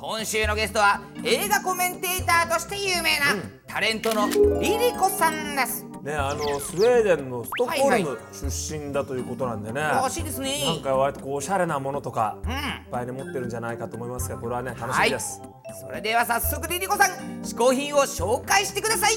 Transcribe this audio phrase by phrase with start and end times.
[0.00, 3.36] 今週のゲストは映画コメンテーターとして有名な
[3.66, 5.84] タレントのリリコさんです。
[6.02, 10.64] ねあのスウェーデンのストックホルムはい出身だということなんでね、らしいですね。
[10.64, 12.50] なんか割とこうおしゃれなものとかうん。
[12.50, 12.56] いっ
[12.90, 15.42] ぱいに持ってるんじゃないかと思いますがこれはね楽しはいみです、
[15.78, 19.16] それでは早速リリコさん嗜好品を紹介してください。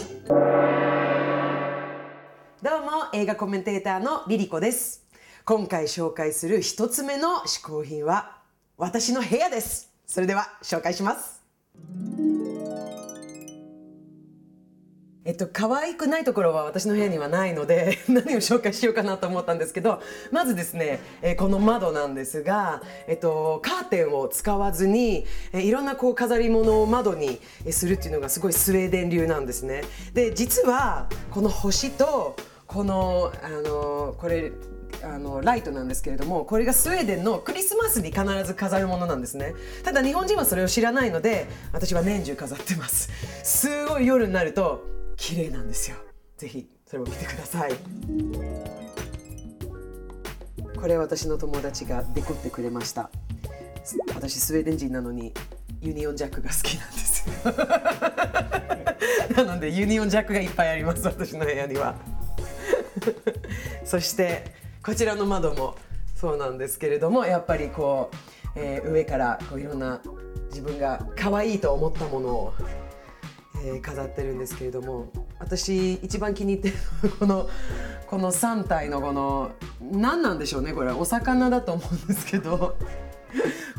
[2.62, 5.06] どうも映画コメンテーターのリリコです。
[5.46, 8.40] 今回紹介する一つ目の嗜好品は
[8.76, 11.44] 私の部屋ですそれでは紹介します
[15.26, 20.02] えっと可愛くないところは私の部屋にはないので 何を紹介しようかなと思ったんですけど
[20.32, 27.40] まずですね、えこの窓なんですが、えっと、カーテンを使わずに、えいろんなこう飾り物を窓に
[27.72, 29.84] するっていうのがすごいスウェーデン流なんですね。
[30.14, 32.36] で実はこの星と
[32.68, 34.52] このあのこれ
[35.04, 39.54] あのライトなんですけれどもこれがスウェーデンのクリスマスに必ず飾るものなんですね。
[39.84, 43.10] ただ日本人はそれを知らないので私は年中飾ってます。
[43.44, 44.86] すごい夜になると
[45.18, 45.98] 綺麗なんですよ。
[46.38, 47.72] ぜひそれを見てください。
[50.80, 53.10] これ私の友達がデコってくれました。
[54.16, 55.34] 私スウェーデン人なのに
[55.82, 57.26] ユニオンジャックが好きなんです。
[59.36, 61.96] なのでユニオンジャックがいっぱいあります私の部屋には。
[63.84, 65.76] そしてこちらの窓も
[66.16, 68.18] そうなんですけれどもやっぱりこう、
[68.56, 70.02] えー上からこういろんな
[70.50, 72.54] 自分が可愛いと思ったものを、
[73.66, 75.08] えー飾ってるんですけれども
[75.40, 76.70] 私一番気に入って
[77.04, 77.50] るこの
[78.08, 79.52] この3体のこの
[79.82, 82.78] 何なんでしょうねこれお魚だと思うんですけど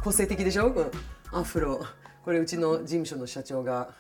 [0.03, 0.73] 個性的でしょ？
[0.73, 0.91] こ
[1.33, 1.85] のアフロ。
[2.25, 3.91] これうちの事務所の社長が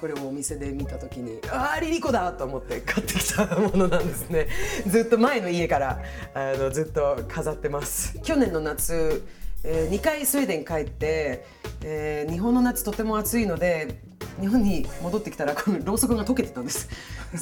[0.00, 4.48] これをお店で見た時に「ああリリコだ!」と思って買ってきたものなんですね。
[4.86, 6.00] ずっと前の家から
[6.34, 8.18] あのずっと飾ってます。
[8.22, 9.22] 去年の夏、
[9.62, 11.44] え2回スウェーデン帰って、
[11.82, 14.00] えー日本の夏とても暑いので
[14.40, 16.88] 日本に戻ってきたらこのろうそくが溶けてたんです。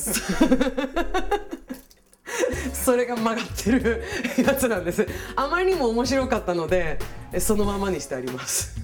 [2.73, 4.03] それが曲がってる
[4.45, 5.07] やつなんです。
[5.37, 6.99] あまりにも面白かったので
[7.39, 8.75] そのままにしてあります。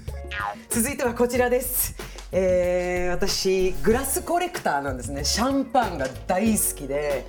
[0.69, 1.95] 続いてはこちらです、
[2.31, 5.23] えー私グラスコレクターなんですね。
[5.25, 7.25] シャンパンが大好きで、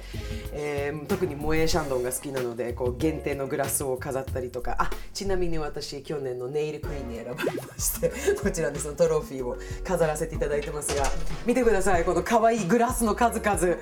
[0.53, 4.77] えー特にモエシャンドンが好きなのでこう限定のグラスを飾ったりとか。
[4.78, 8.10] あちなみに私去年のネイルクイーンに選ばれまして
[8.41, 11.05] こちらでそのトロフィーを飾らせていただいてますが。
[11.47, 12.05] 見てください。
[12.05, 13.77] この可愛いグラスの数々、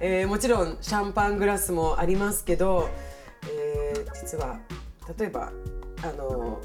[0.00, 2.88] えーもちろんシャンパングラスもありますけど、
[3.48, 4.58] えー実は
[5.18, 5.52] 例えば
[6.02, 6.60] あの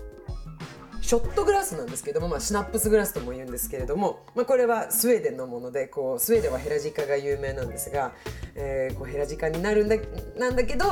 [1.10, 8.14] ショットグラスなんですけども、まあ、シナップスグラスとも言うんですけれども、まあ、これはスウェーデンのものでこうスウェーデンはヘラジカが有名なんですが、
[8.54, 9.96] えーこうヘラジカになるんだ
[10.38, 10.86] なんだけど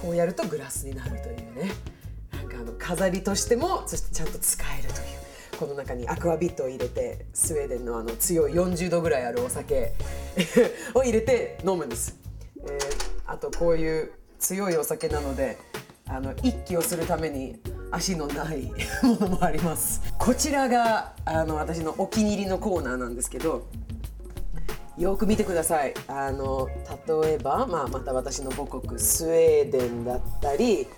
[0.00, 1.72] こうやるとグラスになるというね
[2.32, 9.92] なんかあの飾りとしてもそしてちゃんと使えるというこの中にアクアビットを入れてスウェーデンのあの強い40度ぐらいあるお酒
[10.94, 12.16] を入れて飲むんです。
[12.64, 15.56] えーあとこういう強いお酒なので
[16.06, 17.58] あの一気をするために
[17.92, 18.72] 足のない
[19.04, 20.00] ものもあります。
[20.18, 23.66] こちらがあの私のお気に入りのコーナーなんですけど
[24.98, 25.94] よく見てください。
[26.08, 26.68] あの
[27.22, 30.88] 例えば、まあ、また私の母国スウェーデンだったり、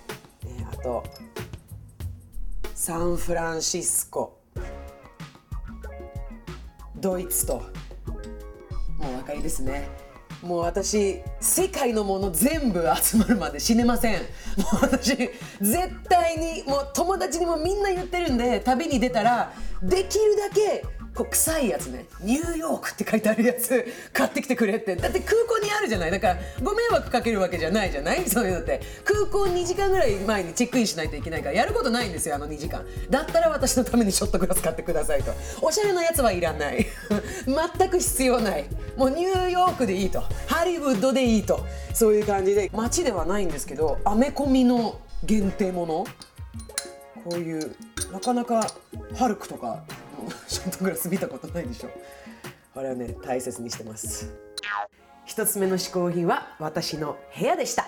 [0.45, 1.03] えーあと
[2.73, 4.37] サンフランシスコ
[6.97, 7.61] ドイツとも
[8.99, 10.04] うお分かりですね。
[10.45, 14.13] もう私世界のもの全部集まるまで死ねません。
[14.15, 14.19] も
[14.73, 15.31] う私絶
[16.07, 19.51] 対にもう友達にもみんな言ってるんで旅に出たら
[19.81, 22.05] できるだけこう臭いやつね。
[22.21, 23.85] ニューヨークって書いてあるやつ。
[24.11, 24.97] 買ってきてくれって。
[24.97, 26.11] だって空港にあるじゃない。
[26.11, 28.27] だからご迷惑かけるわけじゃないじゃない？
[28.27, 28.81] そういうのって。
[29.05, 31.55] 空港2時間ぐらい前にチェックインしないといけないから。
[31.55, 32.85] やることないんですよあの2時間。
[33.09, 35.31] だったら私のためにショットグラス買ってくださいと。
[35.61, 36.85] おしゃれなやつはいらない。
[37.79, 38.65] 全く必要ない。
[38.97, 40.21] もうニューヨークでいいと。
[40.47, 41.65] ハリウッドでいいと。
[41.93, 42.69] そういう感じで。
[42.73, 46.05] 街ではないんですけどアメコミの限定もの？
[47.23, 47.75] こういう
[48.11, 48.67] なかなか
[49.15, 49.83] ハルクとか
[50.47, 51.89] ショットグラス見たことないでしょ。
[52.73, 54.33] これはね大切にしてます。
[55.25, 57.85] 一つ目の嗜好品は私の部屋でした。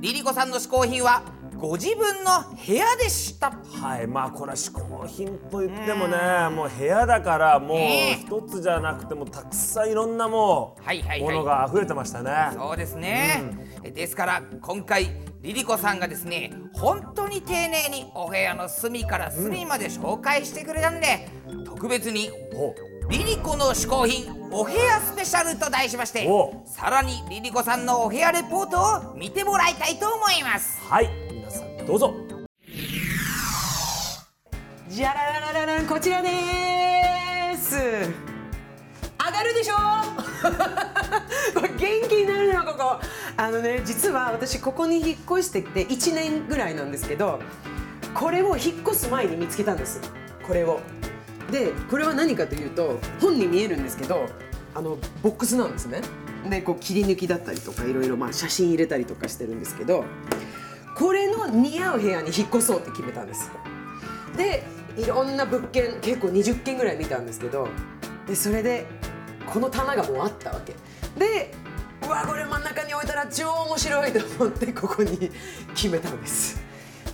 [0.00, 1.22] リリコさんの嗜好品は
[1.56, 3.50] ご自分の部屋でした。
[3.50, 6.16] はいまあこれは嗜好品と言ってもね
[6.54, 12.30] もう部屋だからもうね一つじゃなくてもたくさんいろんなもうものが溢れてましたね。
[12.54, 13.42] そうですね、
[13.82, 21.28] ですから今回リリコさんがですね本当に丁寧にお部屋の隅から隅まで紹介してくれたんで、
[21.64, 22.74] 特別にお
[23.08, 26.64] リリコの嗜好品お部屋スペシャルと題しましてお。
[26.66, 30.80] さらにリリコさんのお部屋レポートを見てもらいたいと思います。
[30.88, 31.08] はい。
[31.32, 32.14] 皆さんどうぞ。
[34.88, 36.28] じゃらららららんこちらで
[37.56, 37.76] す。
[37.76, 39.74] 上がるでしょ？
[41.54, 43.00] これ元気になるのここ
[43.38, 47.38] あのね実は私ここに引っ越してきて1年ぐらいなんですけど
[48.12, 50.00] これを引っ越す前に見つけたんです。
[50.46, 50.80] これを。
[51.52, 54.26] でこれは何かというと本に見えるんですけど
[54.74, 56.00] あのボックスなんですね。
[56.50, 60.04] でこう切り抜きだったりとかいろいろまあ写真入れたりとかしてるんですけど
[60.96, 63.52] これの似合う部屋に引っ越そうって決めたんです。
[64.36, 64.64] で
[64.96, 67.68] いろんな物件結構20件ぐらい見たんですけど
[68.26, 68.86] でそれで
[69.46, 70.74] この棚がもうあったわけ。
[71.16, 71.52] で
[72.08, 75.30] うわこれ真ん中に置いたら超面白いと思ってここに
[75.74, 76.60] 決めたんです。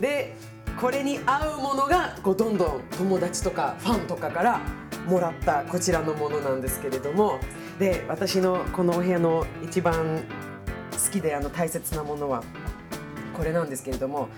[0.01, 0.37] で
[0.81, 4.61] これに合うものがこうどんどん友達とかファンとかから
[5.07, 7.39] もらったこちらのものなんですけれども。
[7.79, 10.23] で私のこのお部屋の一番
[10.93, 12.45] 好きであの大切なものは
[13.37, 14.29] これなんですけれども。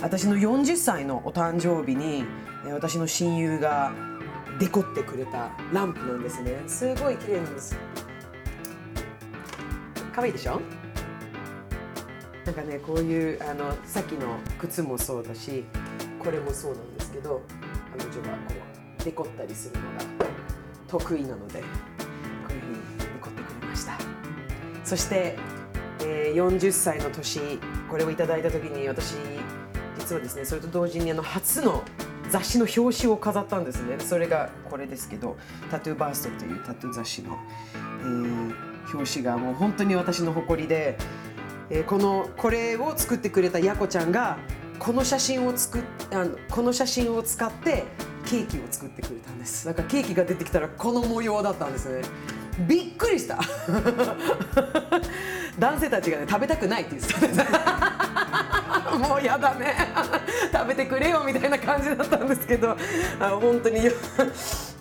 [0.00, 2.24] 私の40歳のお誕生日に
[2.72, 3.92] 私の親友が
[4.60, 6.62] デコってくれたランプなんですね。
[6.68, 7.76] すごい綺麗なんです。
[10.18, 10.60] 可愛いでしょ？
[12.44, 15.64] なんかねこういうあのさっきの靴もそうだし
[16.18, 17.40] これもそうなんですけど
[17.96, 18.54] 彼女がこ
[19.00, 19.98] うデコったりするのが
[20.88, 21.66] 得意なのでこ
[22.50, 23.92] ういうふうにデコってくれました。
[24.84, 25.36] そして、
[26.00, 27.40] えー40歳の年
[27.88, 29.14] これをいただいた時に私
[29.98, 31.84] 実はですねそれと同時にあの初の
[32.30, 34.00] 雑誌の表紙を飾ったんですね。
[34.00, 35.36] それがこれですけど
[35.70, 37.38] 「タトゥーバースト」というタトゥー雑誌の、
[38.00, 40.98] えー表紙がもう本当に私の誇りで、
[41.70, 44.38] えーこのこれを作ってくれたやこちゃんが
[44.78, 45.82] この写真を作っ
[46.12, 47.84] あのこの写真を使って
[48.24, 49.66] ケーキを作ってくれたんです。
[49.66, 52.02] だかケーキが出てきたらこの模様だったんですね。
[52.66, 53.38] びっくりした。
[55.58, 57.40] 男性たちがね食べたくないって言ってたんです。
[59.08, 59.74] もうやだね。
[60.52, 62.76] 食べてくれよみたいな感じだったんですけど
[63.20, 63.80] あ本当に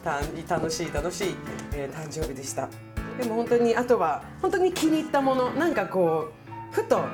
[0.04, 0.22] た
[0.56, 1.36] 楽しい楽しい、
[1.74, 2.70] えー誕生日でした。
[3.18, 6.32] でも本当にあとは本当に気に入ったものなんかこ
[6.72, 7.08] うふとあ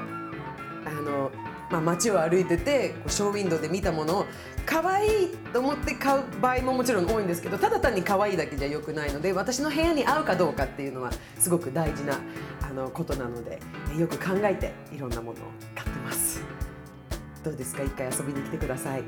[1.06, 1.32] の、
[1.72, 4.26] まあ、街を歩いててこうショーウィンドウで見たものを
[4.66, 12.18] 可愛いと思って買う場合ももちろん多いんですけどただ単に可愛いだけじゃよくないので私の部屋に合うかどうかっていうのはすごく大事な
[12.62, 13.60] あのことなので
[13.98, 15.34] よく考えていろんなものを
[15.76, 16.42] 買ってます。
[17.44, 17.84] どうですか？
[17.84, 19.04] 一回遊びに来てください。